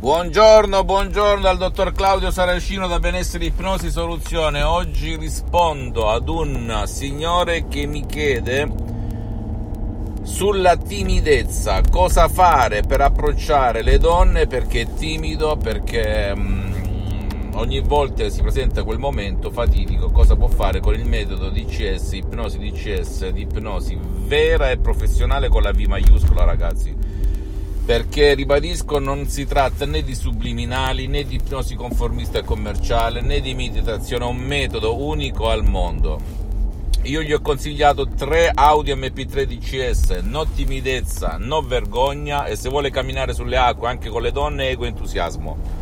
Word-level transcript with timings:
Buongiorno, 0.00 0.82
buongiorno 0.82 1.42
dal 1.42 1.58
dottor 1.58 1.92
Claudio 1.92 2.30
Saracino 2.30 2.86
da 2.86 2.98
Benessere 2.98 3.44
Ipnosi 3.44 3.90
Soluzione. 3.90 4.62
Oggi 4.62 5.14
rispondo 5.14 6.08
ad 6.08 6.26
un 6.26 6.84
signore 6.86 7.68
che 7.68 7.84
mi 7.84 8.06
chiede 8.06 8.66
sulla 10.22 10.78
timidezza, 10.78 11.82
cosa 11.82 12.28
fare 12.28 12.80
per 12.80 13.02
approcciare 13.02 13.82
le 13.82 13.98
donne 13.98 14.46
perché 14.46 14.80
è 14.80 14.94
timido, 14.94 15.58
perché 15.58 16.32
um, 16.34 17.50
ogni 17.56 17.80
volta 17.80 18.26
si 18.30 18.40
presenta 18.40 18.84
quel 18.84 18.98
momento 18.98 19.50
fatidico, 19.50 20.10
cosa 20.10 20.34
può 20.34 20.48
fare 20.48 20.80
con 20.80 20.94
il 20.94 21.04
metodo 21.04 21.50
DCS, 21.50 22.12
ipnosi 22.12 22.56
DCS, 22.56 23.28
di 23.28 23.42
ipnosi 23.42 23.98
vera 24.00 24.70
e 24.70 24.78
professionale 24.78 25.48
con 25.48 25.60
la 25.60 25.72
V 25.72 25.80
maiuscola 25.80 26.44
ragazzi 26.44 27.09
perché 27.84 28.34
ribadisco 28.34 28.98
non 28.98 29.28
si 29.28 29.46
tratta 29.46 29.86
né 29.86 30.02
di 30.02 30.14
subliminali 30.14 31.06
né 31.06 31.24
di 31.24 31.36
ipnosi 31.36 31.74
conformista 31.74 32.38
e 32.38 32.44
commerciale 32.44 33.20
né 33.20 33.40
di 33.40 33.54
meditazione, 33.54 34.24
è 34.24 34.28
un 34.28 34.36
metodo 34.36 35.02
unico 35.02 35.48
al 35.48 35.64
mondo. 35.64 36.38
Io 37.02 37.22
gli 37.22 37.32
ho 37.32 37.40
consigliato 37.40 38.08
tre 38.08 38.50
audio 38.54 38.94
MP3 38.94 39.44
DCS, 39.44 40.20
no 40.22 40.46
timidezza, 40.46 41.36
no 41.38 41.62
vergogna 41.62 42.44
e 42.44 42.56
se 42.56 42.68
vuole 42.68 42.90
camminare 42.90 43.32
sulle 43.32 43.56
acque 43.56 43.88
anche 43.88 44.10
con 44.10 44.20
le 44.20 44.32
donne 44.32 44.68
ego 44.68 44.84
entusiasmo 44.84 45.80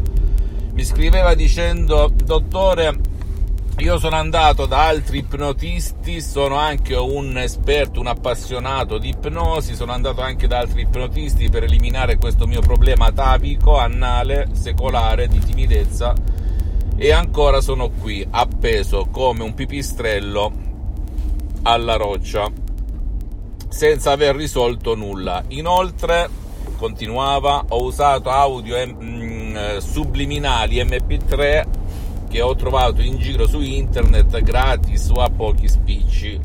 mi 0.72 0.84
scriveva 0.84 1.34
dicendo 1.34 2.12
dottore 2.14 2.96
io 3.80 3.98
sono 3.98 4.16
andato 4.16 4.68
da 4.68 4.88
altri 4.88 5.18
ipnotisti, 5.18 6.22
sono 6.22 6.56
anche 6.56 6.96
un 6.96 7.38
esperto, 7.38 8.00
un 8.00 8.08
appassionato 8.08 8.98
di 8.98 9.10
ipnosi, 9.10 9.76
sono 9.76 9.92
andato 9.92 10.22
anche 10.22 10.48
da 10.48 10.60
altri 10.60 10.84
ipnotisti 10.84 11.50
per 11.50 11.64
eliminare 11.64 12.16
questo 12.16 12.48
mio 12.48 12.62
problema 12.62 13.08
atavico, 13.08 13.78
annale, 13.78 14.48
secolare, 14.54 15.28
di 15.28 15.40
timidezza 15.40 16.14
e 16.96 17.12
ancora 17.12 17.60
sono 17.60 17.90
qui, 17.90 18.26
appeso 18.30 19.08
come 19.12 19.44
un 19.44 19.54
pipistrello 19.54 20.54
alla 21.64 21.98
roccia 21.98 22.64
senza 23.76 24.12
aver 24.12 24.38
risolto 24.38 24.96
nulla. 24.96 25.44
Inoltre, 25.50 26.30
continuava, 26.78 27.66
ho 27.68 27.84
usato 27.84 28.30
audio 28.30 28.78
mm, 28.88 29.80
subliminali 29.80 30.82
MP3 30.82 31.66
che 32.30 32.42
ho 32.42 32.56
trovato 32.56 33.02
in 33.02 33.18
giro 33.18 33.46
su 33.46 33.60
internet 33.60 34.42
gratis 34.42 35.10
o 35.10 35.22
a 35.22 35.30
pochi 35.30 35.68
spicci. 35.68 36.40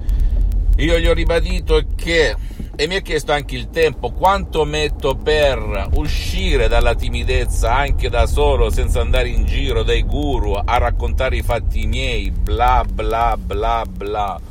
Io 0.78 0.98
gli 0.98 1.06
ho 1.06 1.12
ribadito 1.12 1.81
che 1.95 2.34
e 2.75 2.87
mi 2.89 2.97
ha 2.97 3.00
chiesto 3.00 3.31
anche 3.31 3.55
il 3.55 3.70
tempo, 3.70 4.11
quanto 4.11 4.65
metto 4.65 5.15
per 5.15 5.89
uscire 5.94 6.67
dalla 6.67 6.97
timidezza 6.97 7.72
anche 7.72 8.09
da 8.09 8.27
solo, 8.27 8.70
senza 8.70 9.03
andare 9.03 9.28
in 9.28 9.44
giro 9.44 9.84
dai 9.84 10.03
guru 10.03 10.55
a 10.55 10.78
raccontare 10.78 11.37
i 11.37 11.42
fatti 11.42 11.87
miei, 11.87 12.33
bla 12.33 12.84
bla 12.84 13.37
bla 13.37 13.84
bla 13.87 14.50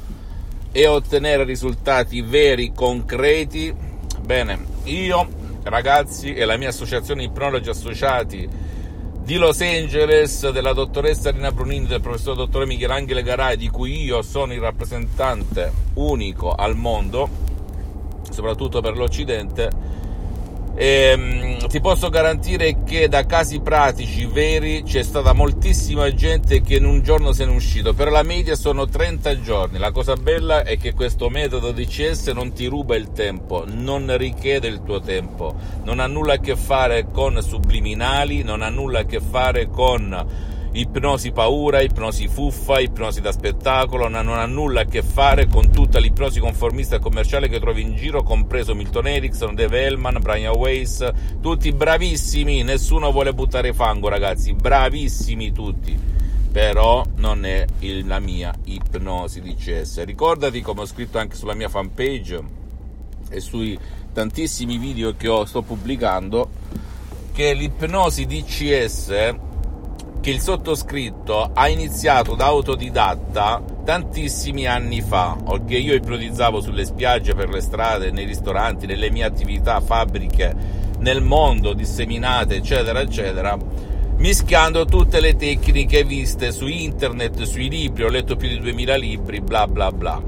e 0.72 0.88
ottenere 0.88 1.44
risultati 1.44 2.22
veri, 2.22 2.72
concreti. 2.73 3.73
Bene, 4.22 4.59
io 4.84 5.28
ragazzi 5.64 6.34
e 6.34 6.45
la 6.45 6.58
mia 6.58 6.70
associazione 6.70 7.23
Ipnologi 7.23 7.70
Associati 7.70 8.48
di 9.30 9.36
Los 9.36 9.61
Angeles 9.61 10.50
della 10.50 10.73
dottoressa 10.73 11.31
Rina 11.31 11.52
Brunini 11.52 11.86
del 11.86 12.02
professor 12.02 12.36
dottore 12.36 12.66
Michelangelo 12.66 13.22
Garai 13.22 13.58
di 13.58 13.70
cui 13.70 14.03
io 14.03 14.22
sono 14.23 14.53
il 14.53 14.59
rappresentante 14.59 15.72
unico 15.95 16.54
al 16.54 16.76
mondo 16.76 17.30
soprattutto 18.32 18.82
per 18.82 18.98
l'Occidente 18.98 19.70
e, 20.75 20.85
ehm, 20.85 21.67
ti 21.67 21.80
posso 21.81 22.09
garantire 22.09 22.83
che 22.83 23.07
da 23.07 23.25
casi 23.25 23.59
pratici 23.59 24.25
veri 24.25 24.83
c'è 24.83 25.03
stata 25.03 25.33
moltissima 25.33 26.13
gente 26.13 26.61
che 26.61 26.75
in 26.75 26.85
un 26.85 27.02
giorno 27.02 27.31
se 27.31 27.45
ne 27.45 27.52
è 27.52 27.55
uscito, 27.55 27.93
per 27.93 28.09
la 28.09 28.23
media 28.23 28.55
sono 28.55 28.87
30 28.87 29.41
giorni. 29.41 29.77
La 29.77 29.91
cosa 29.91 30.15
bella 30.15 30.63
è 30.63 30.77
che 30.77 30.93
questo 30.93 31.30
metodo 31.30 31.71
DCS 31.71 32.27
non 32.27 32.53
ti 32.53 32.65
ruba 32.65 32.95
il 32.95 33.11
tempo, 33.11 33.65
non 33.67 34.15
richiede 34.17 34.67
il 34.67 34.81
tuo 34.83 34.99
tempo, 34.99 35.55
non 35.83 35.99
ha 35.99 36.07
nulla 36.07 36.33
a 36.33 36.39
che 36.39 36.55
fare 36.55 37.07
con 37.11 37.41
subliminali, 37.41 38.43
non 38.43 38.61
ha 38.61 38.69
nulla 38.69 38.99
a 38.99 39.05
che 39.05 39.19
fare 39.19 39.69
con 39.69 40.57
ipnosi 40.71 41.31
paura, 41.31 41.81
ipnosi 41.81 42.27
fuffa, 42.27 42.80
ipnosi 42.80 43.21
da 43.21 43.31
spettacolo, 43.31 44.07
non 44.07 44.30
ha 44.30 44.45
nulla 44.45 44.81
a 44.81 44.85
che 44.85 45.02
fare 45.02 45.47
con 45.47 45.71
tutta 45.71 45.99
l'ipnosi 45.99 46.39
conformista 46.39 46.97
e 46.97 46.99
commerciale 46.99 47.49
che 47.49 47.59
trovi 47.59 47.81
in 47.81 47.95
giro, 47.95 48.23
compreso 48.23 48.75
Milton 48.75 49.07
Erickson, 49.07 49.55
Dave 49.55 49.83
Hellman, 49.83 50.19
Brian 50.21 50.55
Weiss, 50.55 51.07
tutti 51.41 51.71
bravissimi, 51.71 52.63
nessuno 52.63 53.11
vuole 53.11 53.33
buttare 53.33 53.73
fango 53.73 54.09
ragazzi, 54.09 54.53
bravissimi 54.53 55.52
tutti 55.52 56.17
però 56.52 57.05
non 57.17 57.45
è 57.45 57.63
il, 57.80 58.07
la 58.07 58.19
mia 58.19 58.53
ipnosi 58.65 59.39
DCS. 59.39 60.03
Ricordati, 60.03 60.61
come 60.61 60.81
ho 60.81 60.86
scritto 60.86 61.19
anche 61.19 61.36
sulla 61.36 61.53
mia 61.53 61.69
fanpage 61.69 62.43
e 63.30 63.39
sui 63.39 63.77
tantissimi 64.11 64.77
video 64.77 65.15
che 65.15 65.27
ho, 65.27 65.45
sto 65.45 65.61
pubblicando, 65.61 66.49
che 67.31 67.53
l'ipnosi 67.53 68.25
DCS 68.25 69.36
che 70.21 70.31
il 70.31 70.41
sottoscritto 70.41 71.52
ha 71.53 71.67
iniziato 71.69 72.35
da 72.35 72.45
autodidatta 72.45 73.61
tantissimi 73.85 74.67
anni 74.67 75.02
fa, 75.02 75.37
che 75.65 75.77
io 75.77 75.93
ipnotizzavo 75.93 76.61
sulle 76.61 76.85
spiagge, 76.85 77.33
per 77.33 77.49
le 77.49 77.61
strade, 77.61 78.11
nei 78.11 78.25
ristoranti, 78.25 78.85
nelle 78.85 79.09
mie 79.09 79.23
attività, 79.23 79.80
fabbriche, 79.80 80.53
nel 80.99 81.21
mondo, 81.21 81.73
disseminate, 81.73 82.55
eccetera, 82.55 82.99
eccetera, 82.99 83.57
mischiando 84.17 84.85
tutte 84.85 85.21
le 85.21 85.35
tecniche 85.37 86.03
viste 86.03 86.51
su 86.51 86.67
internet, 86.67 87.43
sui 87.43 87.69
libri, 87.69 88.03
ho 88.03 88.09
letto 88.09 88.36
più 88.36 88.49
di 88.49 88.59
2000 88.59 88.95
libri, 88.97 89.39
bla 89.39 89.67
bla 89.67 89.91
bla. 89.91 90.21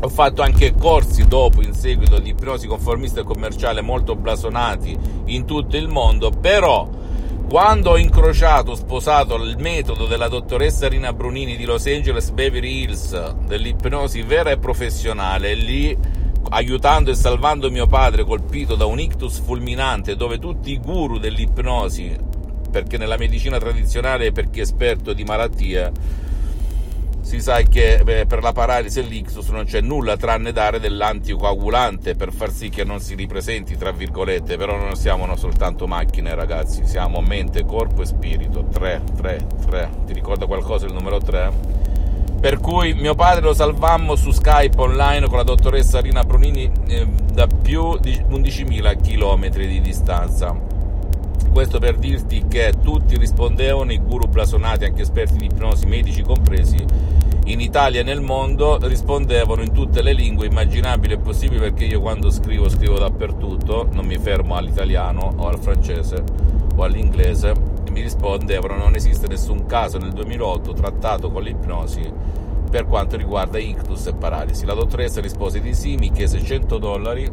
Ho 0.00 0.08
fatto 0.08 0.42
anche 0.42 0.74
corsi 0.74 1.26
dopo, 1.26 1.62
in 1.62 1.72
seguito, 1.72 2.18
di 2.18 2.30
ipnosi 2.30 2.66
conformista 2.66 3.20
e 3.20 3.24
commerciale 3.24 3.80
molto 3.80 4.14
blasonati 4.14 4.96
in 5.26 5.44
tutto 5.44 5.76
il 5.76 5.88
mondo, 5.88 6.30
però 6.30 6.88
quando 7.48 7.90
ho 7.90 7.98
incrociato, 7.98 8.74
sposato 8.74 9.36
il 9.36 9.56
metodo 9.58 10.06
della 10.06 10.28
dottoressa 10.28 10.88
Rina 10.88 11.12
Brunini 11.12 11.56
di 11.56 11.64
Los 11.64 11.86
Angeles 11.86 12.30
Beverly 12.30 12.82
Hills, 12.82 13.34
dell'ipnosi 13.46 14.22
vera 14.22 14.50
e 14.50 14.58
professionale, 14.58 15.54
lì 15.54 15.96
aiutando 16.50 17.10
e 17.10 17.14
salvando 17.14 17.70
mio 17.70 17.86
padre 17.86 18.24
colpito 18.24 18.74
da 18.74 18.86
un 18.86 18.98
ictus 18.98 19.40
fulminante, 19.40 20.16
dove 20.16 20.38
tutti 20.38 20.72
i 20.72 20.78
guru 20.78 21.18
dell'ipnosi, 21.18 22.16
perché 22.70 22.96
nella 22.98 23.16
medicina 23.16 23.58
tradizionale 23.58 24.32
per 24.32 24.50
chi 24.50 24.58
è 24.58 24.62
esperto 24.62 25.12
di 25.12 25.24
malattie, 25.24 25.92
si 27.24 27.40
sa 27.40 27.62
che 27.62 28.02
beh, 28.04 28.26
per 28.26 28.42
la 28.42 28.52
paralisi 28.52 29.00
e 29.00 29.02
l'ictus 29.02 29.48
non 29.48 29.64
c'è 29.64 29.80
nulla 29.80 30.16
tranne 30.16 30.52
dare 30.52 30.78
dell'anticoagulante 30.78 32.14
per 32.14 32.32
far 32.32 32.52
sì 32.52 32.68
che 32.68 32.84
non 32.84 33.00
si 33.00 33.14
ripresenti, 33.14 33.76
tra 33.76 33.92
virgolette, 33.92 34.56
però 34.56 34.76
non 34.76 34.94
siamo 34.94 35.34
soltanto 35.34 35.86
macchine 35.86 36.34
ragazzi, 36.34 36.86
siamo 36.86 37.20
mente, 37.22 37.64
corpo 37.64 38.02
e 38.02 38.06
spirito, 38.06 38.66
3, 38.70 39.02
3, 39.16 39.46
3, 39.66 39.90
ti 40.06 40.12
ricorda 40.12 40.44
qualcosa 40.44 40.84
il 40.84 40.92
numero 40.92 41.18
3? 41.18 41.52
Per 42.40 42.60
cui 42.60 42.92
mio 42.92 43.14
padre 43.14 43.40
lo 43.40 43.54
salvammo 43.54 44.16
su 44.16 44.30
Skype 44.30 44.78
online 44.78 45.26
con 45.26 45.38
la 45.38 45.44
dottoressa 45.44 46.00
Rina 46.00 46.24
Brunini 46.24 46.70
eh, 46.88 47.06
da 47.32 47.46
più 47.46 47.98
di 47.98 48.12
11.000 48.12 49.00
km 49.00 49.48
di 49.48 49.80
distanza. 49.80 50.54
Questo 51.50 51.78
per 51.78 51.96
dirti 51.96 52.44
che 52.46 52.74
tutti 52.82 53.16
rispondevano, 53.16 53.92
i 53.92 53.98
guru 53.98 54.26
blasonati, 54.26 54.84
anche 54.84 55.02
esperti 55.02 55.38
di 55.38 55.46
ipnosi, 55.46 55.86
medici 55.86 56.20
compresi, 56.22 56.84
in 57.44 57.60
Italia 57.60 58.00
e 58.00 58.04
nel 58.04 58.20
mondo 58.20 58.78
rispondevano 58.86 59.62
in 59.62 59.72
tutte 59.72 60.02
le 60.02 60.12
lingue 60.12 60.46
immaginabili 60.46 61.14
e 61.14 61.18
possibili 61.18 61.60
perché 61.60 61.84
io 61.84 62.00
quando 62.00 62.30
scrivo 62.30 62.68
scrivo 62.68 62.98
dappertutto, 62.98 63.88
non 63.92 64.06
mi 64.06 64.18
fermo 64.18 64.56
all'italiano 64.56 65.34
o 65.36 65.48
al 65.48 65.58
francese 65.58 66.22
o 66.74 66.82
all'inglese 66.82 67.72
mi 67.90 68.00
rispondevano 68.00 68.76
non 68.76 68.96
esiste 68.96 69.28
nessun 69.28 69.66
caso 69.66 69.98
nel 69.98 70.10
2008 70.10 70.72
trattato 70.72 71.30
con 71.30 71.42
l'ipnosi 71.42 72.12
per 72.68 72.86
quanto 72.86 73.16
riguarda 73.16 73.56
ictus 73.58 74.06
e 74.08 74.14
paralisi. 74.14 74.64
La 74.64 74.74
dottoressa 74.74 75.20
rispose 75.20 75.60
di 75.60 75.74
sì, 75.74 75.94
mi 75.94 76.10
chiese 76.10 76.42
100 76.42 76.78
dollari, 76.78 77.30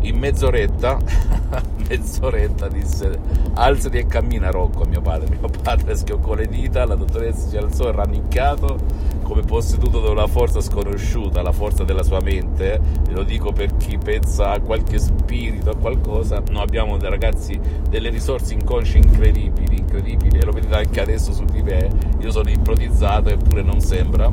in 0.00 0.16
mezz'oretta, 0.16 0.96
mezz'oretta 1.86 2.68
disse 2.68 3.20
alzati 3.52 3.98
e 3.98 4.06
cammina 4.06 4.48
Rocco, 4.48 4.86
mio 4.86 5.02
padre. 5.02 5.28
Mio 5.28 5.50
padre 5.62 5.94
schioccò 5.94 6.32
le 6.32 6.46
dita, 6.46 6.86
la 6.86 6.94
dottoressa 6.94 7.48
si 7.48 7.58
alzò 7.58 7.90
rannicchiato 7.90 8.78
come 9.28 9.42
posseduto 9.42 10.00
da 10.00 10.08
una 10.08 10.26
forza 10.26 10.62
sconosciuta, 10.62 11.42
la 11.42 11.52
forza 11.52 11.84
della 11.84 12.02
sua 12.02 12.18
mente, 12.20 12.80
e 13.06 13.12
lo 13.12 13.22
dico 13.22 13.52
per 13.52 13.76
chi 13.76 13.98
pensa 13.98 14.52
a 14.52 14.60
qualche 14.60 14.98
spirito, 14.98 15.68
a 15.68 15.76
qualcosa, 15.76 16.42
noi 16.48 16.62
abbiamo 16.62 16.96
ragazzi 16.98 17.60
delle 17.90 18.08
risorse 18.08 18.54
inconsce 18.54 18.96
incredibili, 18.96 19.80
incredibili, 19.80 20.38
e 20.38 20.44
lo 20.46 20.52
vedete 20.52 20.74
anche 20.74 21.00
adesso 21.02 21.34
su 21.34 21.44
di 21.44 21.60
me, 21.60 21.90
io 22.20 22.30
sono 22.30 22.48
ipnotizzato 22.48 23.28
eppure 23.28 23.60
non 23.60 23.80
sembra, 23.80 24.32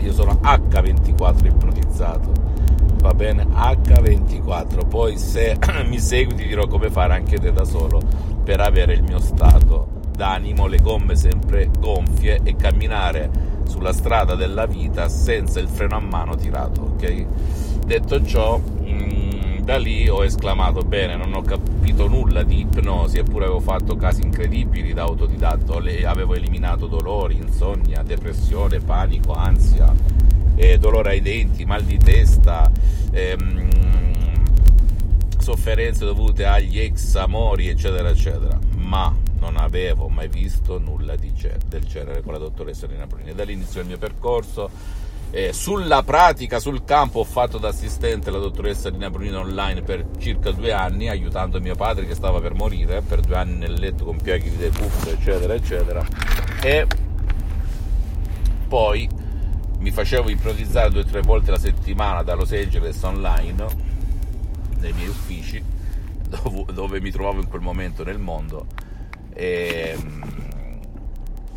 io 0.00 0.12
sono 0.12 0.40
H24 0.42 1.46
ipnotizzato, 1.46 2.32
va 3.02 3.14
bene? 3.14 3.46
H24, 3.46 4.88
poi 4.88 5.16
se 5.16 5.56
mi 5.86 6.00
segui 6.00 6.34
ti 6.34 6.44
dirò 6.44 6.66
come 6.66 6.90
fare 6.90 7.14
anche 7.14 7.38
te 7.38 7.52
da 7.52 7.64
solo 7.64 8.00
per 8.42 8.60
avere 8.60 8.94
il 8.94 9.04
mio 9.04 9.20
stato 9.20 9.94
d'animo, 10.16 10.66
le 10.66 10.78
gomme 10.78 11.14
sempre 11.14 11.70
gonfie 11.78 12.40
e 12.42 12.56
camminare 12.56 13.30
sulla 13.68 13.92
strada 13.92 14.34
della 14.34 14.66
vita 14.66 15.08
senza 15.08 15.60
il 15.60 15.68
freno 15.68 15.96
a 15.96 16.00
mano 16.00 16.34
tirato, 16.34 16.80
ok? 16.94 17.26
Detto 17.84 18.24
ciò, 18.24 18.58
mh, 18.58 18.90
mm, 18.90 19.58
da 19.58 19.76
lì 19.78 20.08
ho 20.08 20.24
esclamato 20.24 20.80
bene, 20.80 21.16
non 21.16 21.34
ho 21.34 21.42
capito 21.42 22.08
nulla 22.08 22.42
di 22.42 22.60
ipnosi, 22.60 23.18
eppure 23.18 23.44
avevo 23.44 23.60
fatto 23.60 23.96
casi 23.96 24.22
incredibili 24.22 24.92
da 24.92 25.02
autodidatto, 25.02 25.82
avevo 26.04 26.34
eliminato 26.34 26.86
dolori, 26.86 27.36
insonnia, 27.36 28.02
depressione, 28.02 28.80
panico, 28.80 29.34
ansia, 29.34 29.92
eh, 30.54 30.78
dolore 30.78 31.10
ai 31.10 31.20
denti, 31.20 31.64
mal 31.64 31.82
di 31.82 31.98
testa, 31.98 32.70
ehm, 33.10 33.68
sofferenze 35.38 36.04
dovute 36.04 36.44
agli 36.44 36.80
ex 36.80 37.14
amori, 37.16 37.68
eccetera, 37.68 38.08
eccetera. 38.08 38.58
Ma 38.78 39.14
non 39.46 39.56
avevo 39.58 40.08
mai 40.08 40.28
visto 40.28 40.78
nulla 40.78 41.14
cer- 41.34 41.64
del 41.66 41.84
genere 41.84 42.22
con 42.22 42.32
la 42.32 42.38
dottoressa 42.38 42.86
Rina 42.86 43.06
Bruni. 43.06 43.32
Da 43.32 43.44
lì 43.44 43.52
iniziò 43.52 43.80
il 43.80 43.86
mio 43.86 43.98
percorso. 43.98 44.68
Eh, 45.30 45.52
sulla 45.52 46.02
pratica, 46.02 46.58
sul 46.58 46.84
campo, 46.84 47.20
ho 47.20 47.24
fatto 47.24 47.58
da 47.58 47.68
assistente 47.68 48.30
la 48.30 48.38
dottoressa 48.38 48.90
Rina 48.90 49.10
Brunino 49.10 49.40
online 49.40 49.82
per 49.82 50.06
circa 50.18 50.50
due 50.50 50.72
anni, 50.72 51.08
aiutando 51.08 51.60
mio 51.60 51.76
padre 51.76 52.06
che 52.06 52.14
stava 52.14 52.40
per 52.40 52.54
morire, 52.54 53.02
per 53.02 53.20
due 53.20 53.36
anni 53.36 53.56
nel 53.56 53.74
letto 53.74 54.04
con 54.04 54.20
piaghi 54.20 54.50
di 54.50 54.56
decuffo, 54.56 55.10
eccetera, 55.10 55.54
eccetera. 55.54 56.04
E 56.60 56.86
poi 58.66 59.08
mi 59.78 59.90
facevo 59.90 60.28
ipnotizzare 60.28 60.90
due 60.90 61.02
o 61.02 61.04
tre 61.04 61.20
volte 61.20 61.52
la 61.52 61.58
settimana 61.58 62.22
da 62.22 62.34
Los 62.34 62.52
Angeles 62.52 63.00
online, 63.02 63.66
nei 64.78 64.92
miei 64.92 65.08
uffici, 65.08 65.62
dove 66.72 67.00
mi 67.00 67.10
trovavo 67.10 67.40
in 67.40 67.48
quel 67.48 67.62
momento 67.62 68.02
nel 68.02 68.18
mondo 68.18 68.66
e, 69.36 69.94
ehm, 69.94 70.80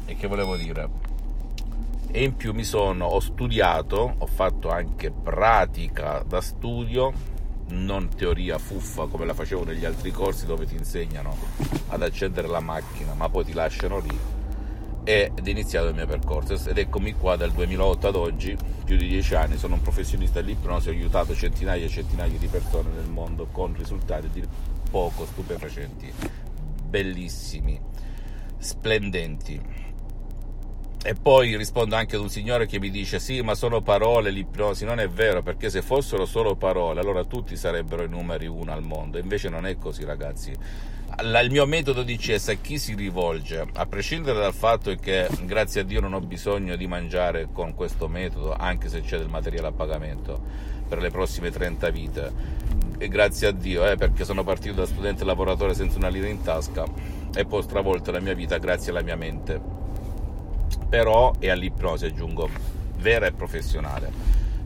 e 0.06 0.16
che 0.16 0.28
volevo 0.28 0.58
dire? 0.58 1.08
E 2.12 2.24
in 2.24 2.36
più 2.36 2.54
mi 2.54 2.64
sono, 2.64 3.06
ho 3.06 3.20
studiato, 3.20 4.16
ho 4.18 4.26
fatto 4.26 4.70
anche 4.70 5.12
pratica 5.12 6.24
da 6.28 6.42
studio, 6.42 7.14
non 7.70 8.10
teoria 8.10 8.58
fuffa 8.58 9.06
come 9.06 9.26
la 9.26 9.34
facevo 9.34 9.64
negli 9.64 9.86
altri 9.86 10.12
corsi 10.12 10.46
dove 10.46 10.66
ti 10.66 10.76
insegnano 10.76 11.36
ad 11.90 12.02
accendere 12.02 12.48
la 12.48 12.60
macchina, 12.60 13.14
ma 13.14 13.30
poi 13.30 13.46
ti 13.46 13.54
lasciano 13.54 14.00
lì. 14.00 14.38
Ed 15.04 15.40
è 15.42 15.50
iniziato 15.50 15.88
il 15.88 15.96
mio 15.96 16.06
percorso 16.06 16.54
ed 16.54 16.78
eccomi 16.78 17.14
qua 17.14 17.36
dal 17.36 17.52
2008 17.52 18.08
ad 18.08 18.16
oggi, 18.16 18.58
più 18.84 18.98
di 18.98 19.08
dieci 19.08 19.36
anni, 19.36 19.58
sono 19.58 19.76
un 19.76 19.82
professionista 19.82 20.42
dell'ipnosi, 20.42 20.90
ho 20.90 20.92
aiutato 20.92 21.34
centinaia 21.34 21.86
e 21.86 21.90
centinaia 21.90 22.38
di 22.38 22.48
persone 22.48 22.90
nel 22.94 23.08
mondo 23.08 23.48
con 23.52 23.74
risultati 23.76 24.30
di 24.30 24.44
poco 24.90 25.26
stupefacenti 25.26 26.12
bellissimi, 26.90 27.80
splendenti. 28.58 29.88
E 31.02 31.14
poi 31.14 31.56
rispondo 31.56 31.96
anche 31.96 32.18
ad 32.18 32.22
un 32.22 32.30
signore 32.30 32.66
che 32.66 32.78
mi 32.80 32.90
dice: 32.90 33.20
Sì, 33.20 33.40
ma 33.42 33.56
sono 33.56 33.82
parole 33.82 34.32
l'ipnosi. 34.32 34.84
Non 34.84 35.00
è 35.00 35.08
vero, 35.08 35.42
perché 35.42 35.70
se 35.70 35.82
fossero 35.82 36.26
solo 36.26 36.56
parole, 36.56 37.00
allora 37.00 37.24
tutti 37.24 37.56
sarebbero 37.56 38.04
i 38.04 38.10
numeri 38.10 38.48
uno 38.48 38.74
al 38.74 38.84
mondo. 38.84 39.18
Invece 39.18 39.48
non 39.48 39.66
è 39.66 39.78
così, 39.78 40.04
ragazzi. 40.04 40.52
il 40.52 41.48
mio 41.52 41.66
metodo 41.66 42.04
di 42.04 42.18
CS 42.18 42.50
a 42.50 42.54
chi 42.56 42.78
si 42.78 42.96
rivolge, 42.96 43.66
a 43.74 43.86
prescindere 43.86 44.40
dal 44.40 44.54
fatto 44.54 44.94
che 44.96 45.30
grazie 45.44 45.82
a 45.82 45.84
Dio 45.86 46.02
non 46.02 46.14
ho 46.14 46.20
bisogno 46.20 46.76
di 46.76 46.86
mangiare 46.86 47.48
con 47.54 47.74
questo 47.76 48.10
metodo, 48.10 48.54
anche 48.54 48.90
se 48.90 49.00
c'è 49.00 49.18
del 49.18 49.30
materiale 49.30 49.68
a 49.68 49.72
pagamento 49.72 50.42
per 50.90 51.00
le 51.00 51.12
prossime 51.12 51.52
30 51.52 51.90
vite 51.92 52.34
grazie 53.08 53.48
a 53.48 53.52
Dio, 53.52 53.88
eh, 53.88 53.96
perché 53.96 54.26
sono 54.26 54.44
partito 54.44 54.74
da 54.76 54.86
studente 54.86 55.24
lavoratore 55.24 55.74
senza 55.74 55.98
una 55.98 56.10
lira 56.10 56.28
in 56.28 56.42
tasca 56.42 56.86
e 57.34 57.46
poi 57.46 57.60
ho 57.60 57.64
stravolto 57.64 58.12
la 58.12 58.20
mia 58.20 58.34
vita 58.34 58.58
grazie 58.58 58.92
alla 58.92 59.02
mia 59.02 59.16
mente. 59.16 59.60
Però, 60.90 61.34
e 61.40 61.50
all'ipnosi 61.50 62.06
aggiungo, 62.06 62.50
vera 62.98 63.28
e 63.28 63.32
professionale. 63.32 64.12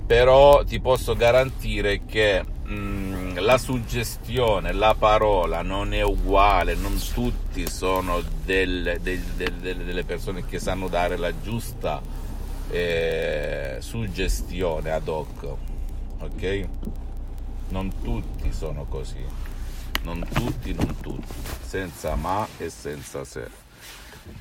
Però 0.05 0.63
ti 0.63 0.79
posso 0.79 1.15
garantire 1.15 2.05
che 2.05 2.43
mh, 2.43 2.73
mm, 2.73 3.37
la 3.39 3.57
suggestione, 3.57 4.73
la 4.73 4.95
parola 4.97 5.61
non 5.61 5.93
è 5.93 6.01
uguale, 6.01 6.75
non 6.75 6.99
tutti 7.13 7.69
sono 7.69 8.21
del, 8.43 8.99
del, 9.01 9.21
del, 9.21 9.77
delle 9.77 10.03
persone 10.03 10.45
che 10.45 10.59
sanno 10.59 10.87
dare 10.87 11.17
la 11.17 11.31
giusta 11.41 12.01
eh, 12.69 13.77
suggestione 13.79 14.91
ad 14.91 15.07
hoc. 15.07 15.55
Ok? 16.19 16.67
Non 17.69 18.01
tutti 18.01 18.51
sono 18.51 18.85
così, 18.85 19.25
non 20.03 20.25
tutti, 20.33 20.73
non 20.73 20.95
tutti, 21.01 21.33
senza 21.61 22.15
ma 22.15 22.47
e 22.57 22.69
senza 22.69 23.23
se. 23.23 23.49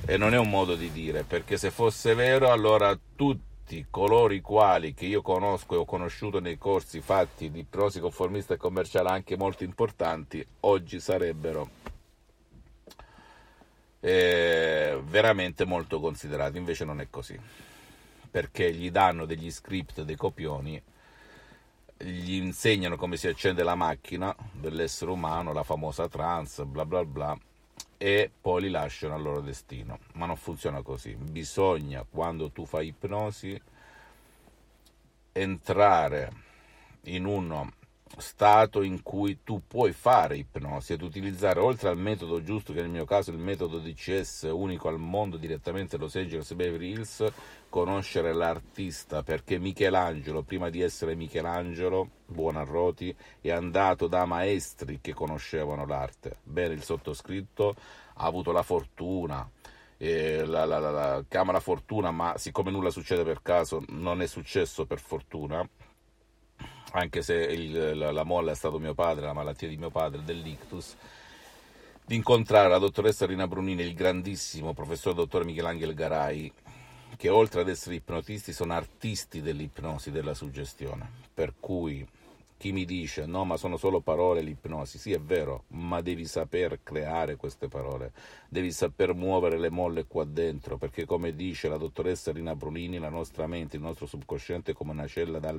E 0.05 0.17
non 0.17 0.33
è 0.33 0.37
un 0.37 0.49
modo 0.49 0.75
di 0.75 0.91
dire, 0.91 1.23
perché 1.23 1.57
se 1.57 1.71
fosse 1.71 2.13
vero 2.13 2.51
allora 2.51 2.97
tutti 3.15 3.85
coloro 3.89 4.33
i 4.33 4.41
quali 4.41 4.93
che 4.93 5.05
io 5.05 5.21
conosco 5.21 5.75
e 5.75 5.77
ho 5.77 5.85
conosciuto 5.85 6.39
nei 6.39 6.57
corsi 6.57 7.01
fatti 7.01 7.49
di 7.49 7.63
prosi 7.63 7.99
conformista 7.99 8.53
e 8.53 8.57
commerciale 8.57 9.09
anche 9.09 9.35
molto 9.37 9.63
importanti, 9.63 10.45
oggi 10.61 10.99
sarebbero 10.99 11.81
eh, 13.99 15.01
veramente 15.05 15.65
molto 15.65 15.99
considerati, 15.99 16.57
invece 16.57 16.83
non 16.83 16.99
è 16.99 17.07
così, 17.09 17.39
perché 18.29 18.73
gli 18.73 18.91
danno 18.91 19.25
degli 19.25 19.49
script, 19.49 20.01
dei 20.01 20.17
copioni 20.17 20.81
gli 22.03 22.35
insegnano 22.35 22.97
come 22.97 23.15
si 23.17 23.27
accende 23.27 23.63
la 23.63 23.75
macchina 23.75 24.35
dell'essere 24.51 25.11
umano, 25.11 25.53
la 25.53 25.63
famosa 25.63 26.07
trans, 26.09 26.63
bla 26.63 26.85
bla 26.85 27.05
bla, 27.05 27.37
e 27.97 28.29
poi 28.41 28.63
li 28.63 28.69
lasciano 28.69 29.15
al 29.15 29.21
loro 29.21 29.39
destino. 29.39 29.99
Ma 30.13 30.25
non 30.25 30.35
funziona 30.35 30.81
così. 30.81 31.15
Bisogna, 31.15 32.05
quando 32.09 32.51
tu 32.51 32.65
fai 32.65 32.87
ipnosi, 32.87 33.59
entrare 35.31 36.31
in 37.03 37.25
uno 37.25 37.71
stato 38.17 38.81
in 38.81 39.01
cui 39.01 39.39
tu 39.43 39.61
puoi 39.65 39.91
fare 39.91 40.37
ipnosi 40.37 40.93
ed 40.93 41.01
utilizzare 41.01 41.59
oltre 41.59 41.89
al 41.89 41.97
metodo 41.97 42.43
giusto 42.43 42.73
che 42.73 42.81
nel 42.81 42.89
mio 42.89 43.05
caso 43.05 43.31
è 43.31 43.33
il 43.33 43.39
metodo 43.39 43.79
DCS 43.79 44.49
unico 44.51 44.87
al 44.87 44.99
mondo 44.99 45.37
direttamente 45.37 45.97
Los 45.97 46.15
Angeles 46.15 46.53
Beverly 46.53 46.91
Hills 46.91 47.25
conoscere 47.69 48.33
l'artista 48.33 49.23
perché 49.23 49.57
Michelangelo 49.57 50.43
prima 50.43 50.69
di 50.69 50.81
essere 50.81 51.15
Michelangelo 51.15 52.09
Buonarroti 52.27 53.15
è 53.41 53.51
andato 53.51 54.07
da 54.07 54.25
maestri 54.25 54.99
che 55.01 55.13
conoscevano 55.13 55.85
l'arte. 55.85 56.37
Bene 56.43 56.73
il 56.73 56.83
sottoscritto 56.83 57.75
ha 58.15 58.25
avuto 58.25 58.51
la 58.51 58.63
fortuna 58.63 59.49
eh, 59.97 60.45
la, 60.45 60.65
la, 60.65 60.79
la, 60.79 60.91
la 60.91 61.23
chiama 61.27 61.51
la 61.51 61.59
fortuna 61.59 62.11
ma 62.11 62.37
siccome 62.37 62.71
nulla 62.71 62.89
succede 62.89 63.23
per 63.23 63.41
caso 63.41 63.83
non 63.89 64.21
è 64.21 64.27
successo 64.27 64.85
per 64.85 64.99
fortuna 64.99 65.67
anche 66.95 67.21
se 67.21 67.35
il, 67.35 67.97
la, 67.97 68.11
la, 68.11 68.23
molla 68.23 68.51
è 68.51 68.55
stato 68.55 68.79
mio 68.79 68.93
padre, 68.93 69.25
la 69.25 69.33
malattia 69.33 69.67
di 69.67 69.77
mio 69.77 69.89
padre, 69.89 70.23
dell'ictus, 70.23 70.95
di 72.05 72.15
incontrare 72.15 72.69
la 72.69 72.77
dottoressa 72.77 73.25
Rina 73.25 73.47
Brunini 73.47 73.81
e 73.81 73.85
il 73.85 73.95
grandissimo 73.95 74.73
professor 74.73 75.13
dottor 75.13 75.43
Michelangelo 75.43 75.93
Garai, 75.93 76.51
che 77.17 77.29
oltre 77.29 77.61
ad 77.61 77.69
essere 77.69 77.95
ipnotisti 77.95 78.53
sono 78.53 78.73
artisti 78.73 79.41
dell'ipnosi, 79.41 80.11
della 80.11 80.35
suggestione. 80.35 81.09
Per 81.33 81.53
cui 81.59 82.07
chi 82.57 82.71
mi 82.71 82.85
dice 82.85 83.25
no, 83.25 83.43
ma 83.43 83.57
sono 83.57 83.77
solo 83.77 83.99
parole 83.99 84.41
l'ipnosi, 84.41 84.99
sì 84.99 85.13
è 85.13 85.19
vero, 85.19 85.63
ma 85.69 85.99
devi 86.01 86.25
saper 86.25 86.79
creare 86.83 87.37
queste 87.37 87.67
parole, 87.69 88.11
devi 88.47 88.71
saper 88.71 89.15
muovere 89.15 89.57
le 89.57 89.69
molle 89.69 90.05
qua 90.05 90.25
dentro, 90.25 90.77
perché 90.77 91.05
come 91.05 91.33
dice 91.33 91.67
la 91.67 91.77
dottoressa 91.77 92.31
Rina 92.31 92.55
Brunini, 92.55 92.99
la 92.99 93.09
nostra 93.09 93.47
mente, 93.47 93.77
il 93.77 93.81
nostro 93.81 94.05
subconsciente 94.05 94.71
è 94.71 94.75
come 94.75 94.91
una 94.91 95.07
cella 95.07 95.39
da 95.39 95.49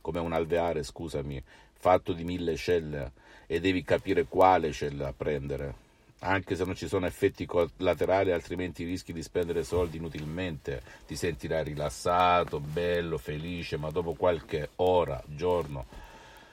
come 0.00 0.20
un 0.20 0.32
alveare, 0.32 0.82
scusami, 0.82 1.42
fatto 1.72 2.12
di 2.12 2.24
mille 2.24 2.56
celle 2.56 3.12
e 3.46 3.60
devi 3.60 3.82
capire 3.82 4.24
quale 4.24 4.72
cella 4.72 5.12
prendere. 5.12 5.88
Anche 6.20 6.54
se 6.54 6.64
non 6.64 6.74
ci 6.74 6.86
sono 6.86 7.06
effetti 7.06 7.46
collaterali, 7.46 8.30
altrimenti 8.30 8.84
rischi 8.84 9.12
di 9.12 9.22
spendere 9.22 9.64
soldi 9.64 9.96
inutilmente. 9.96 10.82
Ti 11.06 11.16
sentirai 11.16 11.64
rilassato, 11.64 12.60
bello, 12.60 13.16
felice, 13.16 13.78
ma 13.78 13.90
dopo 13.90 14.12
qualche 14.12 14.70
ora, 14.76 15.22
giorno, 15.26 15.86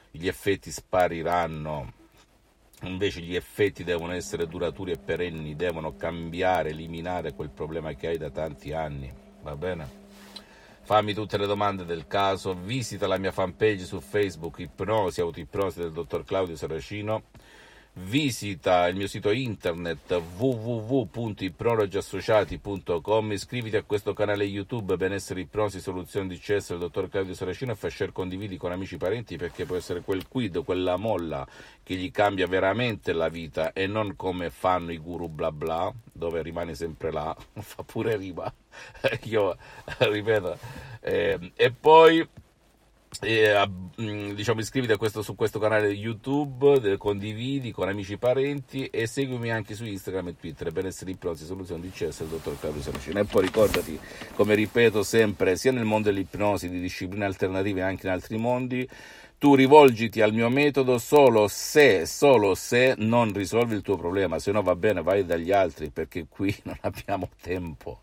gli 0.10 0.28
effetti 0.28 0.72
spariranno. 0.72 1.94
Invece 2.84 3.22
gli 3.22 3.36
effetti 3.36 3.84
devono 3.84 4.14
essere 4.14 4.48
duraturi 4.48 4.92
e 4.92 4.98
perenni, 4.98 5.56
devono 5.56 5.98
cambiare, 5.98 6.70
eliminare 6.70 7.34
quel 7.34 7.50
problema 7.50 7.94
che 7.94 8.08
hai 8.08 8.18
da 8.18 8.30
tanti 8.30 8.72
anni 8.72 9.26
va 9.48 9.56
bene? 9.56 10.06
Fammi 10.88 11.14
tutte 11.14 11.38
le 11.38 11.48
domande 11.48 11.84
del 11.84 12.08
caso, 12.08 12.54
visita 12.54 13.08
la 13.08 13.18
mia 13.18 13.34
fanpage 13.34 13.84
su 13.84 14.00
Facebook, 14.00 14.60
Ipnosi, 14.60 15.20
Autoipnosi 15.20 15.82
del 15.82 15.92
dottor 15.92 16.24
Claudio 16.24 16.56
Saracino 16.56 17.24
visita 18.04 18.88
il 18.88 18.96
mio 18.96 19.08
sito 19.08 19.32
internet 19.32 20.22
www.ipnologiassociati.com 20.38 23.32
iscriviti 23.32 23.76
a 23.76 23.82
questo 23.84 24.14
canale 24.14 24.44
youtube 24.44 24.96
benessere 24.98 25.42
ipnosi 25.42 25.80
soluzione 25.80 26.28
di 26.28 26.38
CS 26.38 26.70
del 26.70 26.78
dottor 26.80 27.10
Claudio 27.10 27.34
Saracino 27.34 27.72
e 27.72 27.76
fa 27.76 27.90
share 27.90 28.12
condividi 28.12 28.58
con 28.58 28.72
amici 28.72 28.94
e 28.96 29.00
parenti 29.00 29.38
perché 29.38 29.66
può 29.66 29.76
essere 29.76 30.02
quel 30.02 30.28
quid, 30.28 30.64
quella 30.64 30.98
molla 30.98 31.48
che 31.82 31.96
gli 31.96 32.12
cambia 32.12 32.46
veramente 32.46 33.14
la 33.14 33.30
vita 33.30 33.74
e 33.74 33.88
non 33.88 34.16
come 34.16 34.52
fanno 34.52 34.92
i 34.92 35.00
guru 35.00 35.28
bla 35.28 35.52
bla 35.52 35.92
dove 36.12 36.44
rimane 36.44 36.76
sempre 36.76 37.12
là 37.12 37.36
fa 37.60 37.82
pure 37.84 38.16
rima. 38.16 38.54
Io 39.24 39.58
ripeto 39.98 40.58
eh, 41.02 41.52
e 41.56 41.72
poi 41.72 42.28
e, 43.20 43.70
mm, 44.00 44.32
diciamo 44.32 44.60
iscriviti 44.60 44.96
questo, 44.96 45.22
su 45.24 45.36
questo 45.36 45.58
canale 45.58 45.88
YouTube, 45.88 46.98
condividi 46.98 47.72
con 47.72 47.90
amici 47.90 48.14
e 48.14 48.18
parenti 48.18 48.86
e 48.88 49.08
seguimi 49.08 49.52
anche 49.52 49.74
su 49.74 49.86
Instagram 49.86 50.28
e 50.28 50.36
Twitter 50.36 50.72
per 50.72 50.86
essere 50.86 51.12
ipnosi 51.12 51.46
soluzione 51.46 51.82
di 51.82 51.90
CS 51.90 52.20
del 52.20 52.28
dottor 52.28 52.60
Claudio 52.60 52.82
Saracino. 52.82 53.20
E 53.20 53.26
poi 53.26 53.42
ricordati, 53.42 54.00
come 54.36 54.54
ripeto 54.54 55.02
sempre, 55.02 55.56
sia 55.58 55.72
nel 55.72 55.86
mondo 55.86 56.10
dell'ipnosi, 56.10 56.70
di 56.70 56.80
discipline 56.80 57.26
alternative 57.26 57.82
anche 57.82 58.06
in 58.06 58.14
altri 58.14 58.38
mondi, 58.38 58.88
tu 59.40 59.56
rivolgiti 59.56 60.22
al 60.22 60.34
mio 60.34 60.50
metodo 60.50 60.98
solo 60.98 61.48
se, 61.48 62.06
solo 62.06 62.56
se 62.56 62.96
non 62.98 63.34
risolvi 63.34 63.76
il 63.76 63.82
tuo 63.82 63.98
problema, 63.98 64.40
se 64.40 64.52
no 64.52 64.62
va 64.62 64.76
bene, 64.76 65.02
vai 65.02 65.26
dagli 65.26 65.52
altri 65.52 65.90
perché 65.90 66.28
qui 66.28 66.56
non 66.64 66.78
abbiamo 66.82 67.30
tempo, 67.42 68.02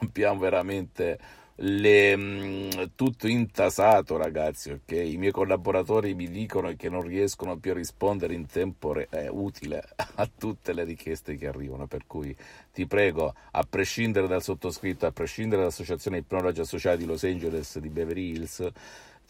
abbiamo 0.00 0.38
veramente 0.40 1.18
le, 1.64 2.16
mm, 2.16 2.70
tutto 2.96 3.28
intasato 3.28 4.16
ragazzi 4.16 4.70
ok? 4.70 4.90
I 4.90 5.16
miei 5.16 5.30
collaboratori 5.30 6.14
mi 6.14 6.28
dicono 6.28 6.72
che 6.76 6.88
non 6.88 7.02
riescono 7.02 7.56
più 7.56 7.70
a 7.70 7.74
rispondere 7.74 8.34
in 8.34 8.46
tempo 8.46 8.92
re- 8.92 9.06
eh, 9.10 9.28
utile 9.28 9.82
a 10.16 10.28
tutte 10.36 10.72
le 10.72 10.84
richieste 10.84 11.36
che 11.36 11.46
arrivano 11.46 11.86
per 11.86 12.06
cui 12.06 12.34
ti 12.72 12.86
prego 12.86 13.34
a 13.52 13.62
prescindere 13.68 14.26
dal 14.26 14.42
sottoscritto 14.42 15.06
a 15.06 15.12
prescindere 15.12 15.62
dall'associazione 15.62 16.18
ipnologi 16.18 16.60
associati 16.60 17.04
Los 17.04 17.22
Angeles 17.22 17.78
di 17.78 17.88
Beverly 17.88 18.30
Hills 18.32 18.68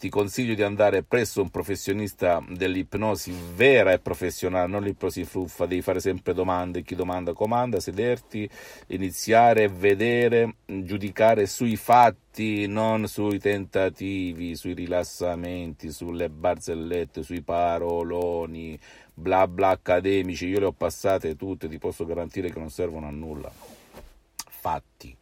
ti 0.02 0.08
consiglio 0.08 0.56
di 0.56 0.64
andare 0.64 1.04
presso 1.04 1.40
un 1.42 1.48
professionista 1.48 2.44
dell'ipnosi 2.48 3.32
vera 3.54 3.92
e 3.92 4.00
professionale, 4.00 4.66
non 4.66 4.82
l'ipnosi 4.82 5.22
fluffa, 5.24 5.64
devi 5.64 5.80
fare 5.80 6.00
sempre 6.00 6.34
domande, 6.34 6.82
chi 6.82 6.96
domanda 6.96 7.32
comanda, 7.32 7.78
sederti, 7.78 8.50
iniziare, 8.88 9.68
vedere, 9.68 10.56
giudicare 10.66 11.46
sui 11.46 11.76
fatti, 11.76 12.66
non 12.66 13.06
sui 13.06 13.38
tentativi, 13.38 14.56
sui 14.56 14.72
rilassamenti, 14.72 15.92
sulle 15.92 16.28
barzellette, 16.28 17.22
sui 17.22 17.42
paroloni, 17.42 18.76
bla 19.14 19.46
bla 19.46 19.68
accademici, 19.68 20.48
io 20.48 20.58
le 20.58 20.66
ho 20.66 20.72
passate 20.72 21.36
tutte, 21.36 21.68
ti 21.68 21.78
posso 21.78 22.04
garantire 22.04 22.50
che 22.50 22.58
non 22.58 22.70
servono 22.70 23.06
a 23.06 23.12
nulla. 23.12 23.52
Fatti, 24.34 25.16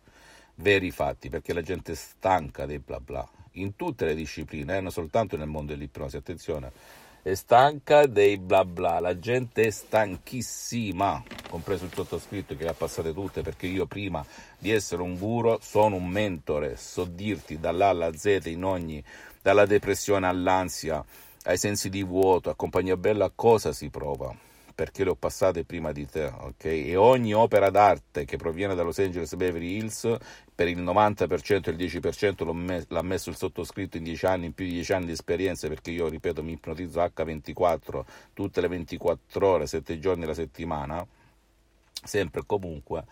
veri 0.54 0.90
fatti, 0.90 1.28
perché 1.28 1.52
la 1.52 1.60
gente 1.60 1.92
è 1.92 1.94
stanca 1.94 2.64
dei 2.64 2.78
bla 2.78 2.98
bla 2.98 3.28
in 3.52 3.76
tutte 3.76 4.04
le 4.04 4.14
discipline, 4.14 4.76
eh, 4.76 4.80
non 4.80 4.90
soltanto 4.90 5.36
nel 5.36 5.48
mondo 5.48 5.72
dell'ipnosi, 5.72 6.16
attenzione, 6.16 6.72
è 7.22 7.34
stanca 7.34 8.06
dei 8.06 8.38
bla 8.38 8.64
bla, 8.64 8.98
la 8.98 9.18
gente 9.18 9.62
è 9.62 9.70
stanchissima, 9.70 11.22
compreso 11.48 11.84
il 11.84 11.92
sottoscritto 11.92 12.56
che 12.56 12.64
le 12.64 12.70
ha 12.70 12.74
passate 12.74 13.12
tutte, 13.12 13.42
perché 13.42 13.66
io 13.66 13.86
prima 13.86 14.24
di 14.58 14.70
essere 14.70 15.02
un 15.02 15.18
guru 15.18 15.58
sono 15.60 15.96
un 15.96 16.06
mentore, 16.06 16.76
so 16.76 17.04
dirti 17.04 17.58
dall'A 17.58 17.88
alla 17.88 18.16
Z 18.16 18.40
in 18.46 18.64
ogni, 18.64 19.02
dalla 19.42 19.66
depressione 19.66 20.26
all'ansia, 20.26 21.04
ai 21.44 21.58
sensi 21.58 21.88
di 21.88 22.02
vuoto, 22.02 22.50
a 22.50 22.54
compagnia 22.54 22.96
bella, 22.96 23.30
cosa 23.34 23.72
si 23.72 23.90
prova 23.90 24.48
perché 24.80 25.04
le 25.04 25.10
ho 25.10 25.14
passate 25.14 25.64
prima 25.64 25.92
di 25.92 26.06
te, 26.06 26.24
ok? 26.24 26.64
E 26.64 26.96
ogni 26.96 27.34
opera 27.34 27.68
d'arte 27.68 28.24
che 28.24 28.38
proviene 28.38 28.74
da 28.74 28.82
Los 28.82 28.98
Angeles 28.98 29.34
Beverly 29.34 29.76
Hills, 29.76 30.16
per 30.54 30.68
il 30.68 30.80
90% 30.80 31.68
e 31.68 31.72
il 31.72 31.76
10% 31.76 32.50
me- 32.54 32.86
l'ha 32.88 33.02
messo 33.02 33.28
il 33.28 33.36
sottoscritto 33.36 33.98
in 33.98 34.04
10 34.04 34.24
anni, 34.24 34.46
in 34.46 34.54
più 34.54 34.64
di 34.64 34.72
10 34.72 34.94
anni 34.94 35.04
di 35.04 35.12
esperienza, 35.12 35.68
perché 35.68 35.90
io, 35.90 36.08
ripeto, 36.08 36.42
mi 36.42 36.52
ipnotizzo 36.52 36.98
H24 36.98 38.04
tutte 38.32 38.62
le 38.62 38.68
24 38.68 39.46
ore, 39.46 39.66
7 39.66 39.98
giorni 39.98 40.24
alla 40.24 40.32
settimana, 40.32 41.06
sempre 42.02 42.40
e 42.40 42.44
comunque, 42.46 43.04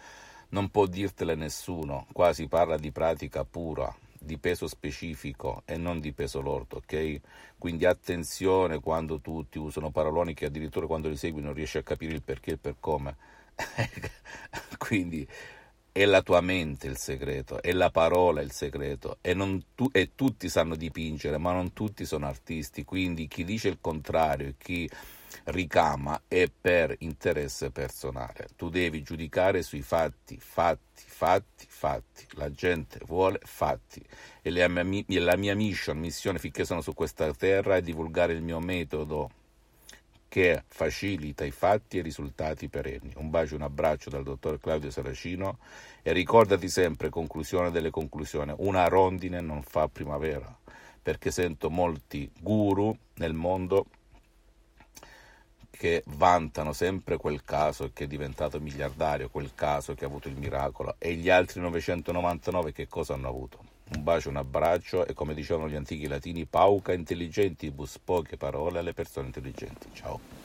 non 0.49 0.71
può 0.71 0.87
dirtele 0.87 1.35
nessuno, 1.35 2.07
qua 2.15 2.33
si 2.33 2.49
parla 2.49 2.79
di 2.79 2.91
pratica 2.93 3.45
pura, 3.45 3.95
di 4.21 4.39
peso 4.39 4.67
specifico 4.67 5.63
e 5.65 5.77
non 5.77 6.01
di 6.01 6.13
peso 6.13 6.41
lordo, 6.41 6.77
ok? 6.77 7.21
Quindi 7.59 7.87
attenzione 7.87 8.81
quando 8.81 9.21
tutti 9.21 9.59
usano 9.59 9.91
paroloni 9.91 10.35
che 10.35 10.47
addirittura 10.47 10.87
quando 10.87 11.09
li 11.09 11.17
segui 11.17 11.43
non 11.43 11.55
riesci 11.55 11.79
a 11.79 11.83
capire 11.83 12.15
il 12.15 12.23
perché 12.23 12.53
e 12.53 12.57
per 12.59 12.77
come. 12.81 13.17
Quindi 14.79 15.27
è 15.93 16.05
la 16.05 16.23
tua 16.23 16.41
mente 16.41 16.87
il 16.87 16.97
segreto, 16.97 17.61
è 17.63 17.73
la 17.73 17.91
parola 17.91 18.41
il 18.41 18.53
segreto 18.53 19.19
e, 19.21 19.35
tu, 19.75 19.89
e 19.93 20.11
tutti 20.15 20.49
sanno 20.49 20.77
dipingere, 20.77 21.39
ma 21.39 21.53
non 21.53 21.73
tutti 21.73 22.05
sono 22.05 22.27
artisti, 22.27 22.85
quindi 22.85 23.27
chi 23.27 23.45
dice 23.45 23.69
il 23.69 23.79
contrario 23.81 24.49
e 24.49 24.55
chi 24.57 24.89
ricama 25.45 26.23
è 26.29 26.49
per 26.49 26.95
interesse 27.01 27.71
personale. 27.71 28.49
Tu 28.57 28.69
devi 28.69 29.03
giudicare 29.03 29.63
sui 29.63 29.83
fatti, 29.83 30.39
fatti, 30.41 31.03
fatti, 31.07 31.67
fatti. 31.69 32.27
La 32.33 32.51
gente 32.51 33.01
vuole 33.07 33.41
fatti. 33.43 34.03
E 34.43 34.51
la 34.51 34.69
mia, 34.69 35.05
la 35.07 35.37
mia 35.37 35.55
mission, 35.55 35.99
missione 35.99 36.39
finché 36.39 36.65
sono 36.65 36.81
su 36.81 36.95
questa 36.95 37.33
terra 37.33 37.77
è 37.77 37.83
divulgare 37.83 38.33
il 38.33 38.43
mio 38.43 38.61
metodo 38.61 39.31
che 40.29 40.63
facilita 40.69 41.45
i 41.45 41.51
fatti 41.51 41.97
e 41.97 42.01
i 42.01 42.03
risultati 42.03 42.69
perenni. 42.69 43.13
Un 43.17 43.31
bacio, 43.31 43.55
un 43.55 43.63
abbraccio 43.63 44.11
dal 44.11 44.23
dottor 44.23 44.61
Claudio 44.61 44.91
Saracino 44.91 45.59
e 46.03 46.13
ricordati 46.13 46.69
sempre, 46.69 47.09
conclusione 47.09 47.71
delle 47.71 47.91
conclusioni, 47.91 48.55
una 48.59 48.87
rondine 48.89 49.41
non 49.41 49.63
fa 49.63 49.89
primavera, 49.89 50.55
perché 51.03 51.31
sento 51.31 51.71
molti 51.71 52.31
guru 52.41 52.97
nel 53.15 53.33
mondo 53.33 53.87
che 55.71 56.03
vantano 56.07 56.73
sempre 56.73 57.17
quel 57.17 57.43
caso 57.45 57.91
che 57.95 58.05
è 58.05 58.07
diventato 58.07 58.61
miliardario, 58.61 59.31
quel 59.31 59.53
caso 59.55 59.95
che 59.95 60.05
ha 60.05 60.09
avuto 60.09 60.29
il 60.29 60.37
miracolo, 60.37 60.97
e 60.99 61.15
gli 61.15 61.31
altri 61.31 61.61
999 61.61 62.73
che 62.73 62.89
cosa 62.89 63.15
hanno 63.15 63.29
avuto? 63.29 63.78
Un 63.91 64.03
bacio, 64.03 64.29
un 64.29 64.37
abbraccio 64.37 65.07
e 65.07 65.15
come 65.15 65.35
dicevano 65.35 65.69
gli 65.69 65.75
antichi 65.75 66.07
latini, 66.07 66.45
pauca 66.45 66.93
intelligentibus, 66.93 67.99
poche 67.99 68.37
parole 68.37 68.79
alle 68.79 68.93
persone 68.93 69.27
intelligenti. 69.27 69.89
Ciao. 69.93 70.38